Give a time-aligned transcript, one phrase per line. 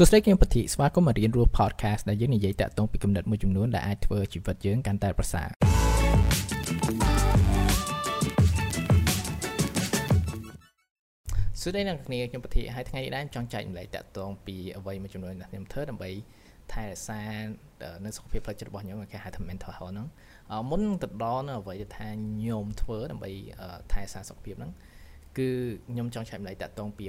[0.00, 5.48] សួស្តីគឹមពធីស្វាគមន៍មករៀនរស់ podcast ដែលយើងនិយាយតាក់ទងពីគំនិតមួយចំនួនដែលអាចធ្វើជីវិតយើងកាន់តែប្រសើរ
[11.60, 16.10] សួស្តីអ្នកគ្នាខ្ញុំពធីហើយថ្ងៃនេះដែរចង់ចែកម្លែកតាក់ទងពីអ្វីមួយចំនួនដែលខ្ញុំធ្វើដើម្បី
[16.72, 17.20] ថែរក្សា
[18.04, 20.06] នៅសុខភាពផ្លូវចិត្តរបស់ខ្ញុំគេហៅថា mental health ហ្នឹង
[20.70, 23.30] មុនទៅដល់នៅអ្វីដែលថាខ្ញុំធ្វើដើម្បី
[23.92, 24.72] ថែរក្សាសុខភាពហ្នឹង
[25.38, 25.48] គឺ
[25.92, 27.06] ខ្ញុំចង់ចែកម្លែកតាក់ទងពី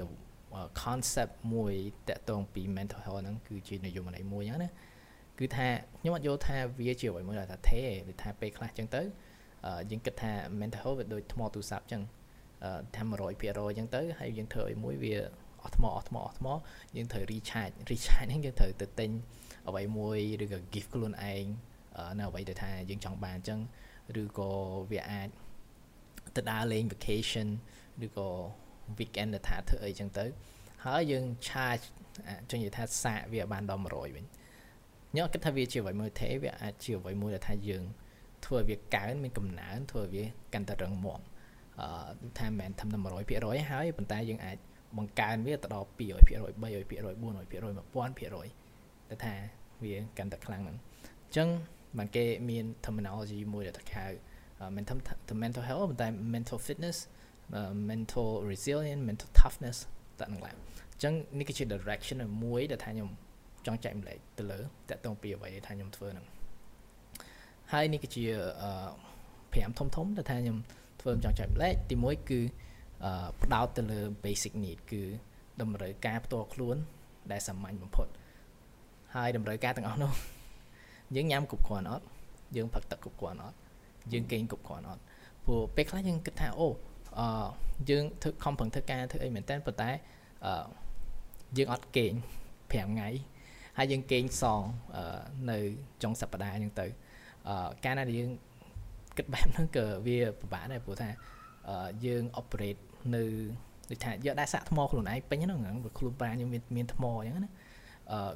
[0.84, 1.73] concept មួយ
[2.09, 4.71] តកតងពី mental health ហ្នឹងគឺជានយោបាយមួយហ្នឹងណា
[5.39, 5.68] គឺថា
[6.00, 9.01] ខ្ញុំអត់យល់ថាវាជាអ្វីមួយដែលថាទេឬថាពេលខ្លះចឹងទៅ
[9.89, 12.01] យើងគិតថា mental health វាដូចថ្មទូរស័ព្ទចឹង
[12.96, 13.01] ថា
[13.39, 15.15] 100%ចឹងទៅហើយយើងធ្វើឲ្យមួយវា
[15.64, 16.47] អស់ថ្មអស់ថ្មអស់ថ្ម
[16.96, 19.11] យើងត្រូវ recharge recharge ហ្នឹងយើងត្រូវទៅទិញ
[19.68, 21.46] អ្វីមួយឬក៏ gift ខ្លួនឯង
[22.18, 23.60] នៅអ្វីដែលថាយើងចង់បានចឹង
[24.21, 24.52] ឬក៏
[24.91, 25.29] វាអាច
[26.36, 27.47] ទៅដើរលេង vacation
[28.05, 28.29] ឬក៏
[28.98, 30.25] weekend ទៅថាធ្វើអីចឹងទៅ
[30.86, 31.86] ហើយយើង charge
[32.50, 34.25] ចឹងនិយាយថាសាកវាបានដល់100វិញ
[35.11, 37.83] ខ្ញុំគិតថាវាជាអ្វីមួយទេវាអាចជាអ្វីមួយដែលថាយើង
[38.45, 41.19] ធ្វើឲ្យវាកើនមានកំណើនធ្វើឲ្យវាកាន់តែរឹងមាំ
[41.80, 41.88] អឺ
[42.39, 42.97] ថាមិនមែនធ្វើតែ
[43.63, 44.58] 100%ហើយប៉ុន្តែយើងអាច
[44.97, 46.02] បង្កើនវាទៅដល់200% 300%
[46.59, 46.69] 400% 1000%
[49.09, 49.33] ទៅថា
[49.83, 50.80] វាកាន់តែខ្លាំងហ្នឹងអ
[51.31, 51.47] ញ្ចឹង
[51.97, 54.06] បានគេមាន terminology មួយដែលថាហៅ
[55.45, 56.97] mental health ប៉ុន្តែ mental fitness
[57.89, 59.78] mental resilience mental toughness
[60.19, 63.09] តើនឹងឡើងអញ្ចឹងនេះគឺជា direction មួយដែលថាខ្ញុំ
[63.66, 66.25] ចង់ចែកម្លែកទៅលើតកតងពីអ្វីដែលថាខ្ញុំធ្វើហ្នឹង
[67.73, 68.23] ហើយនេះគឺជា
[69.06, 70.58] 5ធំធំដែលថាខ្ញុំ
[71.02, 72.39] ធ្វើចង់ចែកម្លែកទី1គឺ
[73.44, 75.03] ផ្ដោតទៅលើ basic need គឺ
[75.61, 76.78] តម្រូវការផ្ទាល់ខ្លួន
[77.31, 78.08] ដែលសាមញ្ញបំផុត
[79.16, 80.11] ហើយតម្រូវការទាំងអស់នោះ
[81.16, 82.06] យើងញ៉ាំគ្រប់គ្រាន់អត់
[82.56, 83.58] យើងផឹកទឹកគ្រប់គ្រាន់អត់
[84.13, 85.02] យើងគេងគ្រប់គ្រាន់អត់
[85.45, 86.67] ព្រោះពេលខ្លះយើងគិតថាអូ
[87.17, 87.25] អឺ
[87.89, 89.89] យើងធ្វើខំប្រឹងធ្វើការធ្វើអីមែនតើប៉ុន្តែ
[90.45, 90.65] អឺ
[91.57, 92.13] យើងអត់គេង
[92.47, 93.09] 5ថ្ងៃ
[93.77, 94.63] ហើយយើងគេងសង
[95.51, 95.57] នៅ
[96.03, 96.88] ចុងសប្តាហ៍ហ្នឹងទៅ
[97.49, 98.29] អឺកាលណាយើង
[99.17, 101.09] គិតបែបហ្នឹងក៏វាពិបាកដែរព្រោះថា
[102.06, 102.81] យើង operate
[103.16, 103.23] នៅ
[103.89, 105.59] ដូចថាយកដាក់សាក់ថ្មខ្លួនឯងពេញហ្នឹង
[105.97, 107.59] ខ្លួនប្រាណយើងមានមានថ្មអញ្ចឹងណាអឺ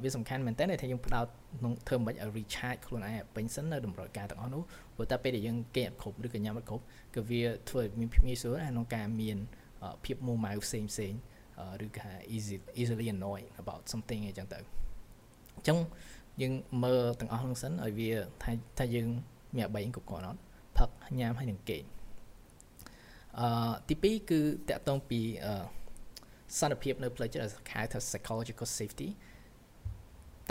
[0.04, 1.26] វាសំខាន់មែនតើថាយើងផ្ដោត
[1.60, 4.62] ក្នុងធ្វើមិនឲ្យ recharge ខ្លួនឯងឲ្យពេញសិននៅតម្រូវការទាំងអស់នោះ
[4.96, 6.84] ព្រោះតែពេលដែលយើងគេអត់គ្រប់ឬក៏ញ៉ាំអត់គ្រប់
[7.16, 9.38] គឺវាធ្វើឲ្យមានភាពងាយស្រួលក្នុងការមាន
[10.06, 11.14] ភាពមួម៉ៅផ្សេងផ្សេង
[11.86, 14.60] ឬក៏ easy easily annoyed about something អីចឹងទៅ
[15.56, 15.78] អញ្ចឹង
[16.42, 16.54] យើង
[16.84, 18.12] មើលទាំងអស់ហ្នឹងសិនឲ្យវា
[18.44, 19.08] ថាថាយើង
[19.56, 20.40] មានអ្វីគ្រប់គ្រាន់អត់
[20.78, 21.84] ផឹកញ៉ាំហើយនឹងគេង
[23.40, 25.20] អឺទី2គឺតកតងពី
[26.60, 29.10] សន្តិភាពនៅផ្លូវចិត្តហៅថា psychological safety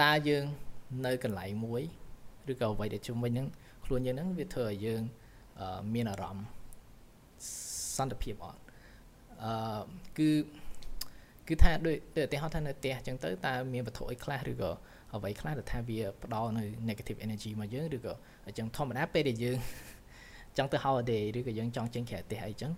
[0.03, 0.45] តើយើង
[1.07, 1.83] នៅកន្លែងមួយ
[2.51, 3.49] ឬក៏អ្វីដែលជុំវិញហ្នឹង
[3.85, 5.03] ខ្លួនយើងហ្នឹងវាធ្វើឲ្យយើង
[5.95, 6.47] មានអារម្មណ៍
[7.97, 8.61] សន្តិភាពអត់
[9.45, 9.53] អឺ
[10.19, 10.31] គឺ
[11.49, 14.71] គឺថាដូចឧទាហរណ៍ថានៅផ្ទះអញ្ចឹងទៅតើមានវត្ថុអីខ្លះឬក៏
[15.15, 18.15] អ្វីខ្លះដែលថាវាផ្ដល់នៅ negative energy មកយើងឬក៏
[18.47, 19.59] អញ្ចឹងធម្មតាពេលដែលយើង
[20.57, 22.73] ចង់ទៅ holiday ឬក៏យើងចង់ចេញក្រៅផ្ទះអីចឹង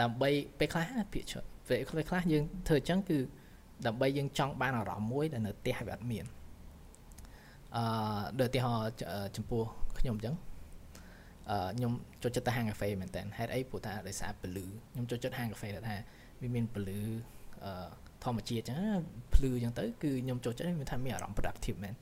[0.00, 1.34] ដើម្បីពេលខ្លះពាក្យ
[1.68, 3.18] ពេលខ្លះយើងធ្វើអញ្ចឹងគឺ
[3.86, 6.24] ដើម្បីយើងចង់បានអារម្មណ៍មួយដែលនៅផ្ទះវាអត់មាន
[7.76, 7.84] អឺ
[8.40, 8.90] ដូចឧទាហរណ៍
[9.36, 9.62] ចំពោះ
[9.98, 10.34] ខ្ញុំអញ្ចឹង
[11.50, 15.96] អឺខ្ញុំចូលចិត្តទៅហាងកាហ្វេមែនតើហេតុអីព្រោះថាដោយសារពលឺខ្ញុំចូលចិត្តហាងកាហ្វេដែលថា
[16.42, 17.00] វាមានពលឺ
[17.64, 17.72] អឺ
[18.24, 19.00] ធម្មជាតិអញ្ចឹង
[19.34, 21.94] ភ្លឺអញ្ចឹងទៅគឺខ្ញុំចូលចិត្តមានថាមានអារម្មណ៍ productive មែន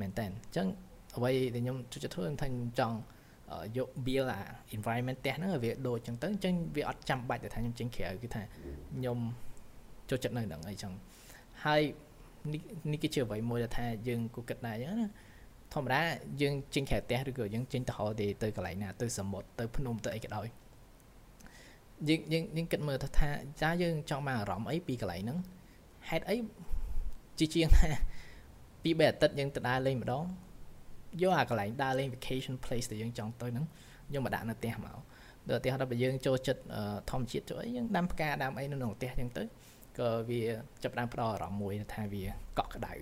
[0.00, 0.66] មែនតើអញ្ចឹង
[1.16, 2.96] អ្វីដែលខ្ញុំចូលចិត្តធ្វើខ្ញុំថាខ្ញុំចង់
[3.76, 4.40] យក build អា
[4.76, 8.42] environment ផ្ទះហ្នឹងឲ្យវាដូចអញ្ចឹងទៅអញ្ចឹងវាអត់ចាំបាច់តែថាខ្ញុំចេញក្រៅគឺថា
[8.96, 9.18] ខ្ញុំ
[10.10, 10.92] ចូលចិត្តនៅហ្នឹងអីចឹង
[11.64, 11.82] ហើយ
[12.52, 15.08] នេះគឺជាអ្វីមួយដែលថាយើងគូគិតដែរអញ្ចឹងណា
[15.74, 16.02] ធម្មតា
[16.40, 20.46] យើងចេញក្រៅផ្ទះឬក៏យើងចេញទៅ holiday ទៅកន្លែងណាទៅសមុទ្រទៅភ្នំទៅអីក៏ដោយ
[22.08, 23.28] យើងយើងយើងគិតមើលទៅថា
[23.62, 25.38] ចាយើងចង់បានអារម្មណ៍អីពីកន្លែងហ្នឹង
[26.08, 26.36] ហេតុអី
[27.38, 27.88] ជាជាងថា
[28.82, 30.24] ពីបែអាទិត្យយើងទៅដើរលេងម្ដង
[31.22, 33.64] យកអាកន្លែងដើរលេង vacation place ដែលយើងចង់ទៅហ្នឹង
[34.12, 35.02] យកមកដាក់នៅផ្ទះមកដល់
[35.46, 36.62] ផ្ទះដល់បើយើងចូលចិត្ត
[37.10, 39.42] ធម្មជាតិចូលអីយើងដាំផ្កាដាំអីនៅក្នុងផ្ទះអញ្ចឹងទៅ
[39.98, 40.42] ក៏វា
[40.82, 42.24] ចាប់ផ្ដើមផ្ដល់អារម្មណ៍មួយថាវា
[42.58, 42.94] កក់ក្ដៅ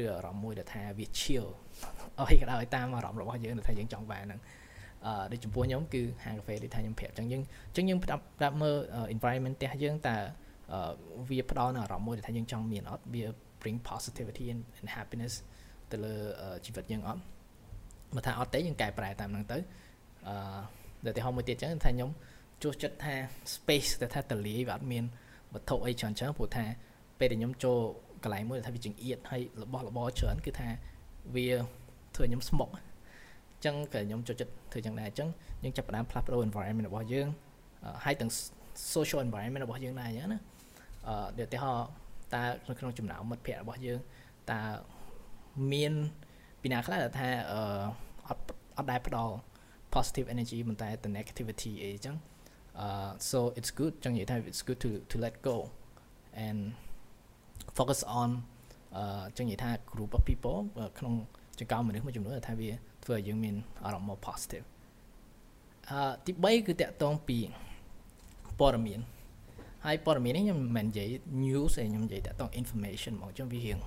[0.00, 1.46] ឬអារម្មណ៍មួយដែលថាវា chill
[2.18, 4.40] អីក៏ដោយតាមអារម្មណ៍របស់យើងដែលថាយើងចង់បានហ្នឹង
[5.06, 8.76] អឺដូចចំពោះខ្ញុំគឺហាងកាហ្វេដូចថាខ្ញុំប្រាប់អញ្ចឹងយើងអញ្ចឹងយើងប្រាប់ប្រាប់មើល
[9.14, 10.16] environment ផ្ទះយើងតើ
[11.30, 13.24] វាផ្ដល់នូវអារម្មណ៍មួយដែលថាយើងចង់មានអត់វា
[13.60, 15.34] bring positivity and happiness
[15.90, 16.14] ទៅលើ
[16.64, 17.22] ជីវិតយើងអត់
[18.14, 19.58] បើថាអត់ទេយើងកែប្រែតាមហ្នឹងទៅ
[20.28, 20.34] អឺ
[21.04, 22.10] ដែលទីហោមួយទៀតអញ្ចឹងថាខ្ញុំ
[22.62, 23.14] ជួសចិត្តថា
[23.54, 25.04] space ដែលថាតលាយវាអត់មាន
[25.54, 26.64] វត្ថុអីច្រើនច្រើនព្រោះថា
[27.18, 27.78] ពេលដែលខ្ញុំចូល
[28.24, 30.68] កន្លែងមួយថាវាចង្អៀតហើយរបស់របរច្រើនគឺថា
[31.34, 31.46] វា
[32.14, 35.28] ធ្វើខ្ញុំស្មុកអញ្ចឹងក៏ខ្ញុំចូលចិត្តធ្វើចឹងដែរអញ្ចឹង
[35.64, 37.28] យើងចាប់ផ្ដើមផ្លាស់ប្ដូរ environment របស់យើង
[38.04, 38.30] ហើយទាំង
[38.94, 40.40] social environment របស់យើងដែរអញ្ចឹងណា
[41.08, 41.86] អឺឧទាហរណ៍
[42.34, 43.98] តើនៅក្នុងចំណោមមិត្តភ័ក្តិរបស់យើង
[44.50, 44.60] តតើ
[45.72, 45.92] មាន
[46.62, 47.60] ពីណាខ្លះថាអឺ
[48.28, 48.42] អត់
[48.76, 49.34] អត់ដែលផ្ដល់
[49.94, 52.14] positive energy ប៉ុន្តែតែ negativity អីចឹង
[52.84, 55.56] uh so it's good ចឹងនិយាយថា it's good to to let go
[56.46, 56.58] and
[57.78, 58.30] focus on
[58.96, 60.58] អឺចឹងនិយាយថា group of people
[60.98, 61.14] ក្នុង
[61.58, 62.70] ចង្កោមមនុស្សមួយចំនួនថាវា
[63.04, 63.54] ធ្វើឲ្យយើងមាន
[63.84, 64.64] អារម្មណ៍មក positive
[65.90, 67.38] អឺទី3គឺតកតងពី
[68.58, 69.00] ព័ត៌មាន
[69.84, 71.08] ហើយព័ត៌មាននេះខ្ញុំមិនមែននិយាយ
[71.44, 73.78] news ទេខ្ញុំនិយាយតកតង information ហ្មងចឹងវារៀង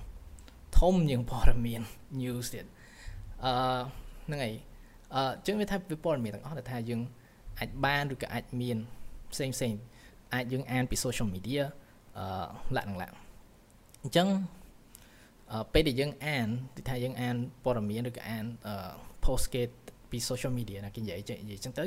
[0.78, 1.82] ធំជាងព័ត៌មាន
[2.20, 2.66] news ទៀត
[3.44, 3.52] អឺ
[4.26, 4.54] ហ្នឹងហើយ
[5.14, 7.00] អឺចឹងវាថាវាព័ត៌មានទាំងអស់ដែលថាយើង
[7.58, 8.76] អាចបានឬក៏អាចមាន
[9.32, 9.74] ផ្សេងផ្សេង
[10.34, 11.62] អាចយើងអានពី social media
[12.18, 13.14] អឺឡាក់នឹងឡាក់
[14.02, 14.28] អញ្ចឹង
[15.72, 18.44] ពេលដែលយើងអានទីថាយើងអានព័ត៌មានឬក៏អាន
[19.24, 19.62] post គេ
[20.10, 21.84] ពី social media ណាគេនិយាយនិយាយចឹងទៅ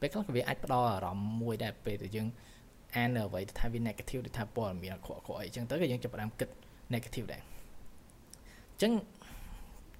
[0.00, 2.28] ពេលខ្លះក៏វាអាចផ្ដល់អារម្មណ៍មួយដែរពេលដែលយើង
[2.96, 6.48] អាននៅអ្វីទៅថាវា negative ទៅថាព័ត៌មានអក្រក់អក្រក់អីចឹងទៅក៏យើងចាប់ផ្ដើមគិត
[6.94, 7.42] negative ដែរ
[8.72, 8.92] អញ្ចឹង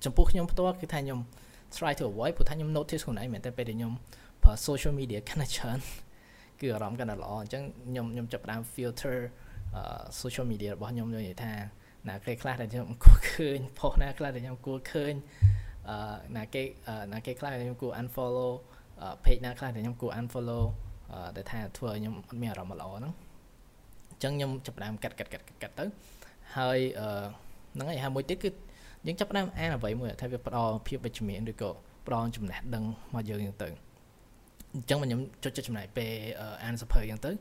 [0.05, 1.21] ចំពោះខ្ញុំផ្ទាល់គឺថាខ្ញុំ
[1.77, 3.93] try to avoid ព្រោះថាខ្ញុំ notice ខ្លួនឯងមែនតែពេលដែលខ្ញុំ
[4.43, 5.79] ប្រើ social media កាន់តែច្រើន
[6.61, 9.17] គឺអារម្មណ៍កាន់តែល្អអញ្ចឹងខ្ញុំខ្ញុំចាប់ផ្ដើម filter
[10.21, 11.53] social media របស់ខ្ញុំនិយាយថា
[12.09, 15.15] ណាគេខ្លះដែលខ្ញុំគួរឃើញផុសណាខ្លះដែលខ្ញុំគួរឃើញ
[15.89, 15.97] អឺ
[16.37, 16.63] ណាគេ
[17.13, 18.53] ណាគេខ្លះដែលខ្ញុំគួរ unfollow
[19.25, 20.65] page ណាខ្លះដែលខ្ញុំគួរ unfollow
[21.37, 23.13] ដែលថាធ្វើឲ្យខ្ញុំអត់មានអារម្មណ៍ល្អហ្នឹង
[24.11, 25.85] អញ្ចឹងខ្ញុំចាប់ផ្ដើមកាត់កាត់កាត់កាត់ទៅ
[26.57, 27.07] ហើយអឺ
[27.75, 28.51] ហ្នឹងហើយហើយមួយទៀតគឺ
[29.07, 31.71] យើងចាប់ផ្ដើមអានអ្វីមួយថាវាផ្ដល់ភាពវិជ្ជមានឬក៏
[32.07, 32.85] ផ្ដល់ចំណេះដឹង
[33.15, 33.69] មកយើងហ្នឹងទៅ
[34.75, 36.11] អញ្ចឹងខ្ញុំចូលចិត្តចំណាយពេល
[36.65, 37.33] អានសភៅអញ្ចឹងទៅ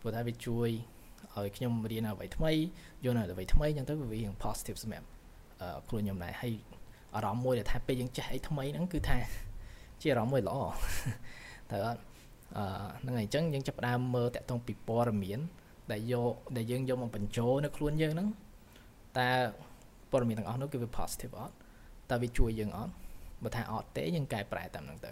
[0.00, 0.68] ព្រោះថាវាជួយ
[1.36, 2.52] ឲ្យខ្ញុំរៀនអ្វីថ្មី
[3.04, 5.06] យល់នៅអ្វីថ្មីអញ្ចឹងទៅវារៀង positive សម្រាប់
[5.88, 6.54] ខ្លួនខ្ញុំដែរហើយ
[7.14, 9.18] អារម្មណ៍មួយដែលថាពេលយើងចេះអីថ្មីហ្នឹងគឺថា
[10.00, 10.56] ជាអារម្មណ៍មួយល្អ
[11.70, 12.00] តើអត់
[12.56, 12.64] អឺ
[13.00, 15.40] ហ្នឹងហើយអញ្ចឹងយើងចាប់ផ្ដើមមើលតាក់ទងពីព័ត៌មាន
[15.92, 18.28] ដែលយកដែលយើងយកមកបញ្ចូលនៅខ្លួនយើងហ្នឹង
[19.18, 19.30] តើ
[20.10, 21.54] ព័ត៌មានទាំងអស់នោះគឺវា positive អត់
[22.10, 22.92] តើវាជួយយើងអត់
[23.42, 25.10] បើថាអត់ទេយើងកែប្រែតាមហ្នឹងទៅ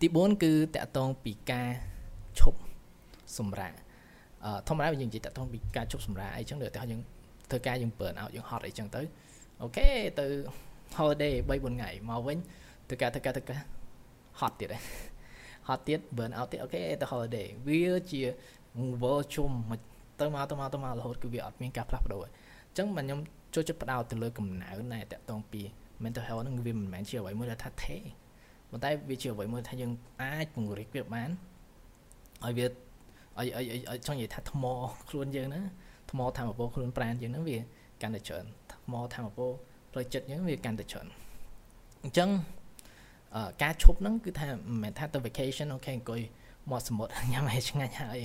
[0.00, 1.68] ទី4គឺតាក់ទងពីការ
[2.38, 2.58] ឈប់
[3.38, 3.72] សម្រាក
[4.44, 7.00] អឺធម្មតាយើងនិយាយតាក់ទងពីការឈប់សម្រាកអីចឹងដូចតែយើង
[7.50, 9.02] ធ្វើការយើង burn out យើងហត់អីចឹងទៅ
[9.62, 9.88] អូខេ
[10.20, 10.26] ទៅ
[10.98, 12.38] holiday 3 4ថ្ងៃមកវិញ
[12.88, 13.60] ធ្វើការធ្វើការធ្វើការ
[14.40, 14.82] ហត់ទៀតហើយ
[15.68, 18.22] ហត់ទៀត burn out ទៀតអូខេទៅ holiday វាជា
[19.02, 19.52] world ជុំ
[20.20, 23.18] ទៅមកទៅមកទៅមករហូតគឺវាអត់មានការផ្លាស់ប្ដូរអញ្ចឹងមកខ្ញុំ
[23.54, 25.60] ចូលចិត្តផ្ដោតទៅលើកំណៅណែតាក់ទងពី
[26.02, 27.96] mental health ហ្នឹងវាមិនមែនជាអ្វីមួយដែលថាទេ
[28.70, 31.30] ប៉ុន្តែវាជាអ្វីមួយថាយើងអាចពង្រីកវាបាន
[32.44, 34.64] ឲ្យវាឲ្យឲ្យឲ្យចង់និយាយថាថ្ម
[35.08, 35.60] ខ្លួនយើងណា
[36.10, 37.58] ថ្មធម្មពលខ្លួនប្រាណយើងហ្នឹងវា
[38.02, 39.50] កាន់តែច្រើនថ្មធម្មពល
[39.92, 41.06] ផ្លូវចិត្តយើងវាកាន់តែច្រើន
[42.04, 42.28] អញ្ចឹង
[43.62, 46.20] ការឈប់ហ្នឹងគឺថាមិនមែនថាទៅ vacation អូខេអង្គុយ
[46.70, 48.20] មកសមុទ្រញ៉ាំអីឆ្ងាញ់ហើយ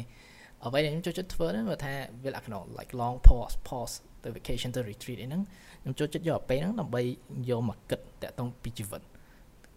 [0.63, 1.93] អ្វីដែលខ្ញុំចូលចិត្តធ្វើហ្នឹងគឺថា
[2.23, 5.41] វាលក្ខណៈ like long pause pause ទៅ vacation ទៅ retreat អីហ្នឹង
[5.81, 7.01] ខ្ញុំចូលចិត្តយកពេលហ្នឹងដើម្បី
[7.49, 9.01] យកមកគិតតាក់ទងពីជីវិត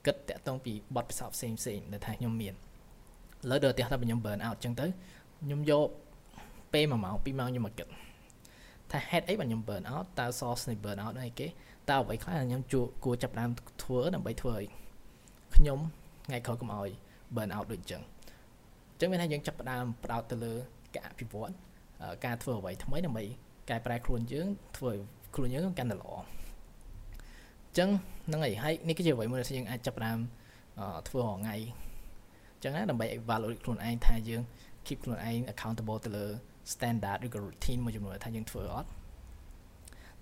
[0.08, 2.54] គិតតាក់ទងពីបទពិសោធន៍ផ្សេងផ្សេងដែលថាខ្ញុំមាន
[3.50, 4.86] លើដល់ផ្ទះថាខ្ញុំ burn out អញ្ចឹងទៅ
[5.42, 5.88] ខ្ញុំយក
[6.72, 7.12] ពេល1ម៉ោង2ម៉ោ
[7.46, 7.88] ងខ្ញុំមកគិត
[8.92, 11.46] ថាហេតុអីបានខ្ញុំ burn out តើ source នៃ burn out អីគេ
[11.90, 13.50] តើអ្វីខ្លះខ្ញុំជួគួរចាប់ដើម
[13.82, 14.64] ធ្វើដើម្បីធ្វើឲ្យ
[15.56, 15.78] ខ្ញុំ
[16.26, 16.90] ថ្ងៃក្រោយកុំឲ្យ
[17.36, 18.02] burn out ដូចអញ្ចឹង
[18.92, 20.54] អញ្ចឹងមានថាយើងចាប់ផ្ដើមផ្ដោតទៅលើ
[20.94, 21.52] ការអភិវឌ្ឍ
[22.24, 23.24] ការធ្វើអ្វីថ្មីដើម្បី
[23.70, 24.98] កែប្រែខ្លួនយើងធ្វើឲ្យ
[25.34, 27.88] ខ្លួនយើងកាន់តែល្អអញ្ចឹង
[28.26, 30.18] ហ្នឹងហើយហើយនេះគឺជាអ្វីមួយដែលយើងអាចចាប់ផ្ដើម
[31.08, 34.42] ធ្វើរាល់ថ្ងៃអញ្ចឹងណាដើម្បី evaluate ខ្លួនឯងថាយើង
[34.86, 36.26] keep ខ្លួនឯង accountable ទៅលើ
[36.72, 38.88] standard ឬក៏ routine មួយចំនួនថាយើងធ្វើអត់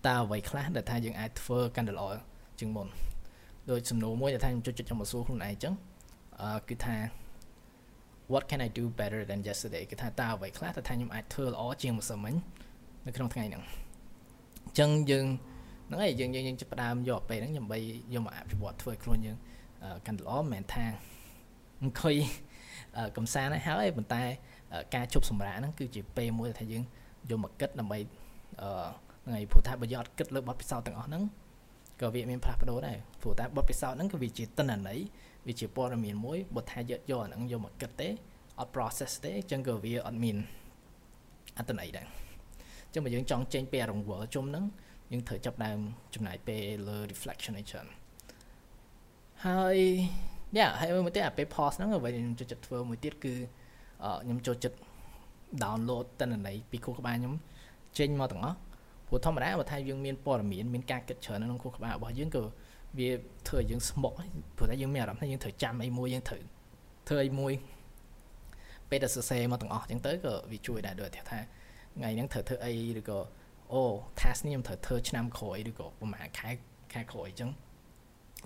[0.06, 2.06] តើអ្វីខ្លះដែលថាយើងអាចធ្វើកាន់តែល្អ
[2.58, 2.86] ជាងមុន
[3.70, 5.74] ដូចសំណួរមួយដែលថាខ្ញុំចូលចិត្តចង់មកសួរខ្លួនឯងអញ្ចឹង
[6.40, 6.96] អឺគឺថា
[8.32, 12.34] what can i do better than yesterday គឺថាតើអ្វីខ្លះដែលថាខ្ញុំអាចធ្វើល្អជាងម្សិលមិញ
[13.06, 13.62] នៅក្នុងថ្ងៃហ្នឹង
[14.64, 15.26] អញ្ចឹងយើង
[15.86, 17.78] ហ្នឹងហើយយើងយើងចាប់ផ្ដើមយកពេលហ្នឹងដើម្បី
[18.14, 19.36] យកមកអភិវឌ្ឍធ្វើឲ្យខ្លួនយើង
[20.06, 20.84] កាន់ល្អមិនមែនថា
[21.82, 22.16] អង្គុយ
[23.16, 24.22] កំសាន្តហើយប៉ុន្តែ
[24.94, 26.82] ការជប់សម្រាកហ្នឹងគឺជាពេលមួយដែលថាយើង
[27.30, 27.98] យកមកគិតដើម្បី
[28.62, 28.70] អឺ
[29.26, 31.22] ថ្ងៃព្រោះថាបើយើងអត់គិតលើបទពិសោធន៍ទាំងអស់ហ្នឹង
[32.00, 34.98] ក៏វាមានផ្លាស់ប្ដូរដែរព្រោះតែបទពិសោធន៍ហ្នឹងគឺវាជាតនន័យ
[35.46, 38.08] វាជាព័ត៌មានមួយបើថាយកយកអាហ្នឹងយកមកគិតទេ
[38.60, 40.36] អត់ process ទេអញ្ចឹងក៏វាអត់មាន
[41.58, 42.06] អត្តន័យដែរ
[42.86, 44.64] អញ្ចឹងបើយើងចង់ចេញពីរង្វល់ជុំហ្នឹង
[45.12, 45.78] យើងត្រូវចាប់ដើម
[46.14, 47.86] ចំណាយពេលលើ reflection ឯច្រើន
[49.46, 49.78] ហើយ
[50.58, 53.34] យ៉ាហើយមួយទៀតអាពេល pause ហ្នឹងអ្វីខ្ញុំចូលចិត្តធ្វើមួយទៀតគឺ
[54.22, 54.76] ខ្ញុំចូលចិត្ត
[55.62, 57.34] download តន្ន័យពីខួរក្បាលខ្ញុំ
[57.98, 58.56] ចេញមកទាំងអស់
[59.08, 62.42] ព្រោះធម្មតាបើថាយើងមានព័ត៌មានមានការគិតច្រើននៅក្នុងខួរក្បាលរបស់យើងក៏
[62.98, 63.08] វា
[63.48, 64.12] ធ្វើឲ្យយើងស្មុក
[64.56, 66.42] ព្រោះតែយើងមានអារម្មណ៍ថាយើងត្រូវចាំអីមួយយើងត្រូវ
[67.08, 67.52] ធ្វើអីមួយ
[68.90, 73.18] ពេលដែលសរសេរមកទាំងអស់អញ្ចឹងទៅក៏វាជួយដែរដូចថាថ្ងៃហ្នឹងត្រូវធ្វើអីឬក៏
[73.72, 73.82] អូ
[74.20, 76.50] task នេះខ្ញុំត្រូវធ្វើឆ្នាំក្រោយឬក៏ប្រហែលខែ
[76.92, 77.50] ខែក្រោយអញ្ចឹង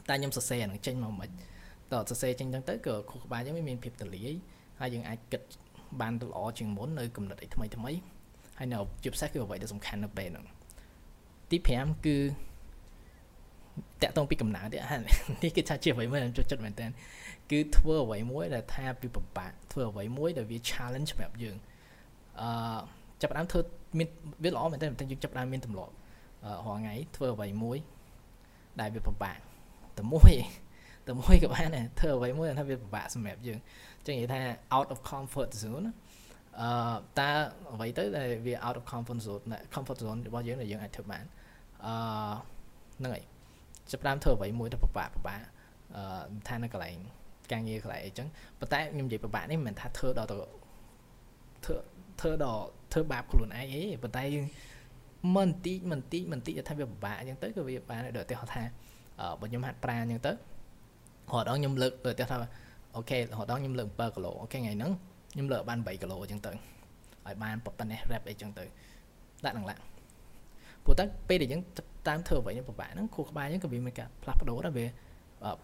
[0.09, 1.31] តែខ្ញុំសរសេរអានឹងចេញមកមិន
[1.93, 4.33] តសរសេរចេញអញ្ចឹងទៅក៏ខួរក្បាលយើងមានភាពទលាយ
[4.81, 5.43] ហើយយើងអាចគិត
[6.01, 7.93] បានល្អជាងមុននៅកំណត់អីថ្មីថ្មី
[8.59, 10.47] ហើយនៅជាពិសេសគឺអ្វីដែលសំខាន់នៅពេលហ្នឹង
[11.51, 12.17] ទី5គឺ
[14.03, 14.69] តាក់ទងពីកំណើត
[15.43, 16.87] នេះគឺថាជាអ្វីមួយចូលចិត្តមែនតើ
[17.51, 21.57] គឺធ្វើអ្វីមួយដែលថាពីពិបាកធ្វើអ្វីមួយដែលវា challenge សម្រាប់យើង
[22.41, 22.79] អឺ
[23.21, 23.61] ចាប់ផ្ដើមធ្វើ
[23.99, 24.09] មាន
[24.43, 25.95] វាល្អមែនតើតែយើងចាប់ផ្ដើមមានទម្លាប់
[26.45, 27.79] រាល់ថ្ងៃធ្វើអ្វីមួយ
[28.81, 29.39] ដែលវាពិបាក
[29.99, 30.35] តែមួយ
[31.07, 33.59] តែមួយក៏បានដែរធ្វើអ្វីមួយថាវាពិបាកសម្រាប់យើង
[33.99, 34.41] អញ្ចឹងនិយាយថា
[34.77, 35.87] out of comfort zone
[36.61, 36.69] អឺ
[37.19, 37.31] តើ
[37.75, 39.45] អ្វីទៅដែលវា out of comfort zone
[39.75, 41.25] comfort zone របស់យើងដែលយើងអាចធ្វើបាន
[41.87, 41.95] អឺ
[42.99, 43.25] ហ្នឹងហើយ
[43.91, 45.41] ចាប់តាមធ្វើអ្វីមួយទៅពិបាកពិបាក
[45.97, 46.03] អឺ
[46.49, 46.97] ថានៅកន្លែង
[47.53, 48.29] ការងារកន្លែងអីចឹង
[48.61, 50.37] ប៉ុន្តែខ្ញុំនិយាយពិបាកនេះមិនមែនថាធ្វើដល់ទៅ
[51.65, 51.77] ធ្វើ
[52.21, 54.47] ធ្វើដល់ ធ្វើបាបខ្លួនឯងអីប៉ុន្តែយើង
[55.37, 58.63] មិនតិចមិនតិចមិនតិចថាវាពិបាកអញ្ចឹងទៅក៏វាបានដូចឧទាហរណ៍ថា
[59.41, 60.35] បើខ្ញុំហាត់ប្រាណអញ្ចឹងទៅរ
[61.33, 62.49] ហូតដល់ខ្ញុំលើកដូចឧទាហរណ៍ថា
[62.97, 64.93] អូខេរហូតដល់ខ្ញុំលើក7គីឡូអូខេថ្ងៃហ្នឹង
[65.33, 68.65] ខ្ញុំលើកបាន8គីឡូអញ្ចឹងទៅឲ្យបានប៉ុណ្ណេះ rep អីចឹងទៅ
[69.45, 69.77] ដាក់នឹងឡា
[70.85, 71.63] ព្រោះតែពេលដែលយើង
[72.09, 74.87] តាមធ្វើអ្វីពិបាកហ្នឹងខួរក្បាលយើងក៏វាមានការផ្លាស់ប្ដូរដែរវា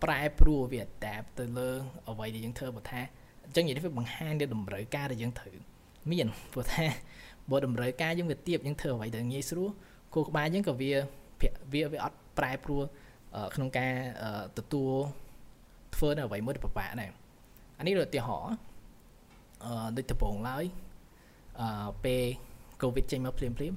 [0.03, 1.69] ប្រែប្រួលវា adapt ទៅលើ
[2.09, 3.01] អ្វីដែលយើងធ្វើបើថា
[3.45, 5.57] អញ្ចឹងនិយាយទៅវាបង្ហាញនៅតម្រូវការដែលយើងត្រូវ
[6.13, 6.87] មានព្រោះថា
[7.51, 9.71] បើតម្រូវការយើងវាទៀបយើងធ្វើអ្វីដែលងាយស្រួល
[10.13, 10.91] ខួរក្បាលយើងក៏វា
[11.73, 12.83] វាវាអត់ប្រែប្រួល
[13.55, 13.93] ក្នុងការ
[14.59, 14.91] ទទួល
[15.95, 17.11] ធ្វើនៅអ្វីមួយដែលពិបាកដែរ
[17.79, 18.55] អានេះដូចឧទាហរណ៍
[19.65, 20.65] អឺដូចដំបូងឡើយ
[21.61, 22.23] អឺពេល
[22.83, 23.75] COVID ចេញមកភ្លាមភ្លាម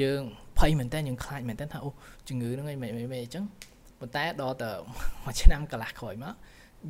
[0.00, 0.22] យើង
[0.58, 1.90] ភ័យមែនតើយើងខ្លាចមែនតើថាអូ
[2.28, 3.44] ជំងឺហ្នឹងឯងមិនមិនអញ្ចឹង
[4.00, 4.70] ប៉ុន្តែដល់ទៅ
[5.24, 6.34] មួយឆ្នាំកន្លះក្រោយមក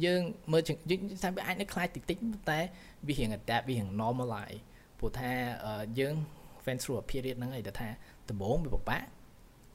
[0.05, 2.19] យើងមើលយើងថាវាអាចនៅខ្លាចតិចតិច
[2.51, 2.59] តែ
[3.09, 4.59] វារៀង adapt វារៀង normalize
[4.99, 5.31] ព្រោះថា
[5.99, 6.15] យើង
[6.65, 7.89] fan through a period ហ្នឹងឯងទៅថា
[8.29, 9.05] ដំបូងវាពិបាក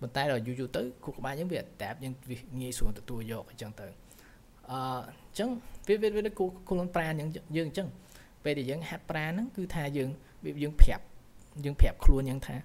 [0.02, 2.14] ប៉ុន្តែដល់យូរយូរទៅគូក្បាលយើងវា adapt យើង
[2.62, 3.88] ងាយស្រួលទទួលយកអញ្ចឹងទៅ
[4.72, 4.80] អឺ
[5.28, 5.50] អញ្ចឹង
[5.88, 7.88] វាវាវាគូគូលប្រាណយើងយើងអញ្ចឹង
[8.44, 10.10] ពេលដែលយើងហាត់ប្រាណហ្នឹងគឺថាយើង
[10.64, 11.04] យើងប្រាប់
[11.66, 12.56] យើងប្រាប់ខ្លួនយើងថា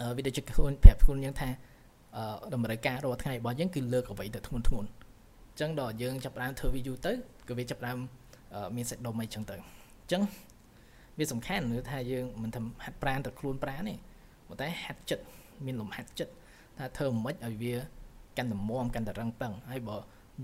[0.00, 1.48] អឺវាដូចជាខ្លួនប្រាប់ខ្លួនយើងថា
[2.16, 7.12] អឺតម្រូវការរាល់ថ្ងៃរបស់យើងគឺលើកអ្វីទៅធ្ងន់ធ្ងរអញ្ចឹងដល់យើងចាប់ផ្ដើមធ្វើវាយូរទៅ
[7.48, 7.98] ក៏វាចាប់ផ្ដើម
[8.76, 10.22] មានសេចដុំអីចឹងទៅអញ្ចឹង
[11.22, 13.94] វាសំខាន់គឺថាយើងមិនថាហាត់ប្រាណតែខ្លួនប្រាណទេ
[14.48, 15.24] ប៉ុន្តែហាត់ចិត្ត
[15.66, 16.32] មានលំហាត់ចិត្ត
[16.78, 17.74] ថាធ្វើមិនឲ្យវា
[18.36, 19.96] កាន់តែមមកាន់តែរឹងប៉ឹងហើយបើ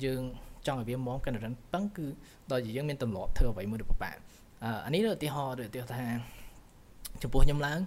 [0.05, 0.23] យើង
[0.67, 2.07] ចង់ឲ្យវាមមកាន់តែរឹងប៉ឹងគឺ
[2.51, 4.17] ដល់យើងមានទម្លាប់ធ្វើអ្វីមួយទៅពិបាក
[4.87, 6.07] អានេះឧទាហរណ៍ឧទាហរណ៍ថា
[7.23, 7.79] ចំពោះខ្ញុំឡើង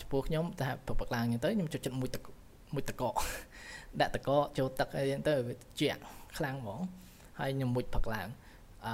[0.00, 2.22] ចំពោះខ្ញុំថាប្រពឹកឡើងហ្នឹងទៅខ្ញុំចូលចិត្តមួយទឹក
[2.74, 3.14] មួយតកក
[4.00, 6.00] ដាក់តកកចូលទឹកអីហ្នឹងទៅវាជាក់
[6.36, 6.80] ខ្លាំងហ្មង
[7.38, 8.28] ហើយខ្ញុំមុជផឹកឡើង
[8.86, 8.92] អឺ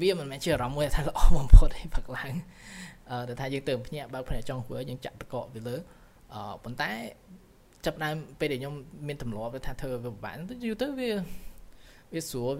[0.00, 2.32] វាមិនមែនជាអារម្មណ៍មួយថាល្អបំផុតទេផឹកឡើង
[3.10, 5.76] អឺតែថាយើងទៅភ្ញាក់បើកភ្នែកចង់ធ្វើយើងចាក់តកកវាលើ
[6.34, 6.90] អឺប៉ុន្តែ
[7.84, 8.74] ចាប់ដើមពេលដែលខ្ញុំ
[9.08, 11.10] មានទម្លាប់ថាធ្វើវាពិបាកទៅយូរទៅវា
[12.14, 12.52] វាស្រួល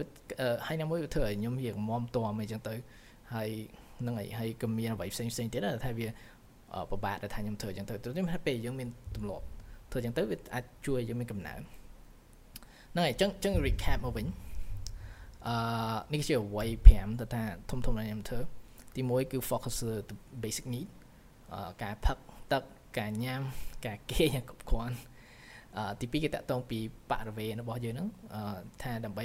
[0.66, 2.74] ហើយណាមួយវាធ្វើឲ្យខ្ញុំរៀងមមតមអីចឹងទៅ
[3.34, 3.50] ហើយ
[4.06, 6.06] នឹងហើយហើយក៏មានអ្វីផ្សេងផ្សេងទៀតថាវា
[6.90, 9.44] ពិបាកដែលថាខ្ញុំធ្វើចឹងទៅទៅខ្ញុំថាពេលយើងមានទម្លាប់
[9.90, 11.60] ធ្វើចឹងទៅវាអាចជួយយើងមានកំណើន
[12.92, 14.26] ហ្នឹងហើយចឹងចឹង recap មកវិញ
[15.48, 15.56] អឺ
[16.12, 18.40] នេះជាអ្វី5ទៅថាធំធំដែលខ្ញុំធ្វើ
[18.94, 19.76] ទី1គឺ focus
[20.08, 20.88] the basic need
[21.82, 22.18] ការផឹក
[22.52, 22.62] ទឹក
[22.98, 23.40] ការញ៉ាំ
[23.86, 24.96] ការគេងគ្រប់គ្រាន់
[25.76, 26.78] អឺទី2គេតកតងពី
[27.10, 28.42] បរិវេណរបស់យើងហ្នឹងអឺ
[28.82, 29.24] ថាដើម្បី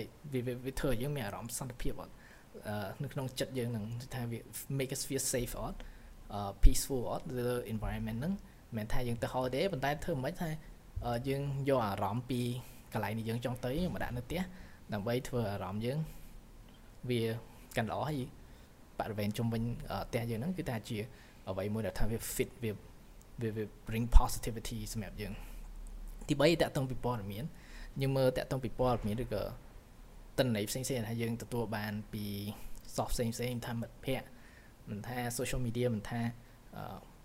[0.66, 2.14] វាធ្វើឲ្យយើងមានអារម្មណ៍សន្តិភាពអត់
[3.04, 4.40] នៅក្នុងចិត្តយើងហ្នឹងថាវា
[4.78, 5.78] make us feel safe អត់
[6.64, 10.50] peaceful អត់លើ environment ហ្នឹងមិនមែនថាយើងទៅ holiday ប៉ុន្តែធ្វើមិនថា
[11.28, 12.42] យើងយកអារម្មណ៍ពី
[12.94, 14.42] កន្លែងនេះយើងចង់ទៅមកដាក់នៅផ្ទះ
[14.94, 16.00] ដើម្បីធ្វើអារម្មណ៍យើង
[17.10, 17.22] វា
[17.78, 18.20] កាន់ល្អហើយ
[19.00, 19.62] បរិវេណជុំវិញ
[20.08, 20.98] ផ្ទះយើងហ្នឹងគឺថាជា
[21.50, 22.72] អ្វីមួយដែលថាវា fit វា
[23.56, 25.34] វា bring positivity សម្រាប់យើង
[26.28, 27.46] ទី3តកតងពីព័ត៌មាន
[28.02, 29.44] យើងមើលតកតងពីព័ត៌មានឬក៏
[30.40, 32.24] តន័យផ្សេងៗថាយើងទទួលបានពី
[32.96, 34.28] soft ផ្សេងផ្សេងថាមិត្តភ័ក្តិ
[34.90, 36.20] មិនថា social media មិនថា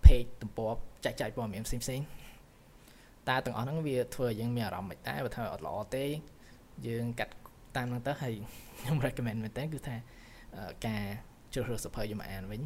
[0.05, 0.71] page ទំព័រ
[1.05, 2.01] ចែកចាយព័ត៌មានផ្សេងផ្សេង
[3.29, 6.05] តើទាំងអស់ហ្នឹងវាធ្វើឲ្យយើងមានអារម្មណ៍មិនដែរបើថាអត់ល្អទេ
[6.87, 7.33] យើងកាត់
[7.75, 8.33] តាមហ្នឹងទៅហើយ
[8.79, 9.95] ខ្ញុំ recommend មែនតើគឺថា
[10.87, 11.03] ការ
[11.53, 12.61] ជ្រើសរើសសភៅយកមកអានវិញ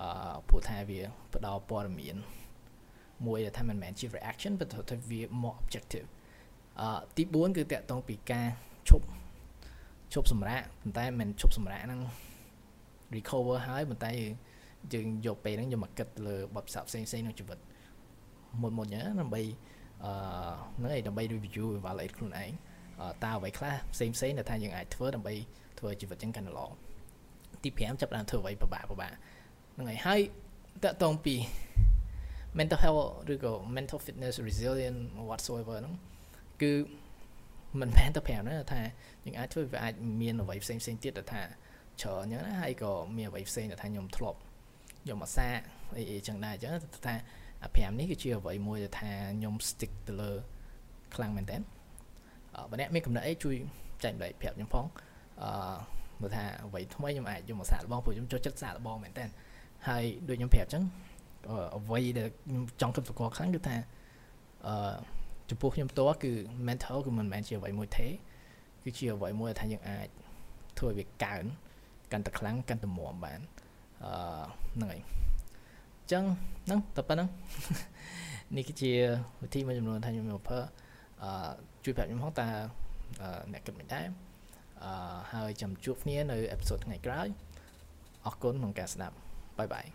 [0.00, 0.08] អឺ
[0.48, 1.00] ព្រោះថាវា
[1.34, 2.16] ផ្ដល់ព័ត៌មាន
[3.26, 6.08] មួយដែលថាមិនមែនជា reaction ប៉ុន្តែវា more objective
[6.80, 8.46] អឺទី4គឺតកតងពីការ
[8.88, 9.06] ឈប់
[10.12, 12.00] ឈប់សម្រាកប៉ុន្តែមិនឈប់សម្រាកហ្នឹង
[13.14, 14.12] recover ហើយប៉ុន្តែ
[14.92, 17.58] យើងយកពេលហ្នឹងយកមកគិតលើបទពិសោធន៍ផ្សេងផ្សេងក្នុងជីវិត
[18.62, 19.42] មុនមុនចឹងដើម្បី
[20.04, 20.12] អឺ
[20.76, 22.52] ហ្នឹងឯងដើម្បី review evaluate ខ្លួនឯង
[23.24, 25.34] តើអ្វីខ្លះផ្សេងផ្សេងដែលថាយើងអាចធ្វើដើម្បី
[25.78, 26.66] ធ្វើជីវិតចឹងកាន់តែល្អ
[27.64, 29.12] ទី5ចាប់ដើមធ្វើអ្វីពិបាកពិបាក
[29.74, 30.20] ហ្នឹងហើយហើយ
[30.84, 31.34] តកតងពី
[32.58, 35.94] mental health ឬក៏ mental fitness resilient whatsoever ហ្នឹង
[36.62, 36.72] គឺ
[37.80, 38.80] មិនមែនទៅប្រាប់ណាថា
[39.24, 41.42] យើងអាចធ្វើវាអាចមានអ្វីផ្សេងផ្សេងទៀតទៅថា
[42.02, 44.38] ច្រើនអញ្ចឹងណាហើយក៏មានអ្វីផ្សេងទៅថាខ្ញុំធ្លាប់
[45.02, 45.48] ខ្ញុំអាសា
[45.96, 46.74] អីអីចឹងដែរអញ្ចឹង
[47.06, 47.14] ថា
[47.62, 50.32] អា5នេះគឺជាអ្វីមួយដែលថាខ្ញុំ stick ទៅលើ
[51.14, 51.56] ខ្លាំងមែនតើ
[52.70, 53.56] បើអ្នកមានកំណត់អីជួយ
[54.04, 54.84] ចែកម្លែកប្រាប់ខ្ញុំផង
[55.42, 55.50] អឺ
[56.20, 59.24] មើលថាអ្វីថ្មីខ្ញុំអាចយកមកសាកល្បងព្រោះខ្ញុំចូលចិត្តសាកល្បងមែនតើ
[59.88, 60.82] ហើយដូចខ្ញុំប្រាប់អញ្ចឹង
[61.76, 63.76] អ្វីដែលខ្ញុំចង់គិតប្រកបខ្លាំងគឺថា
[64.66, 64.94] អឺ
[65.50, 66.32] ចំពោះខ្ញុំផ្ទាល់គឺ
[66.68, 68.06] mental គឺមិនមែនជាអ្វីមួយទេ
[68.84, 70.08] គឺជាអ្វីមួយដែលថាយើងអាច
[70.78, 71.44] ធ្វើឲ្យវាកើន
[72.12, 73.40] កាន់តែខ្លាំងកាន់តែមាំបាន
[74.04, 74.12] អឺ
[74.74, 74.98] ហ្នឹងហើយ
[76.00, 76.24] អញ្ចឹង
[76.66, 77.28] ហ្នឹងតែប៉ុណ្្នឹង
[78.56, 78.92] នេះគឺជា
[79.42, 80.60] វិធីមួយចំនួនថាខ្ញុំមកប្រើ
[81.22, 81.50] អឺ
[81.84, 82.48] ជួយប្រាប់ខ្ញុំផងតើ
[83.52, 84.06] អ្នកគិតមិនដែរ
[84.84, 87.28] អឺហើយចាំជួបគ្នានៅអេពីសូតថ្ងៃក្រោយ
[88.26, 89.16] អរគុណក្នុងការស្ដាប់
[89.58, 89.86] បាយបាយ